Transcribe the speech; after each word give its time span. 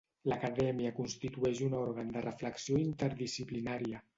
L'Acadèmia 0.31 0.91
constitueix 0.99 1.61
un 1.67 1.77
òrgan 1.81 2.11
de 2.17 2.25
reflexió 2.27 2.81
interdisciplinària. 2.89 4.05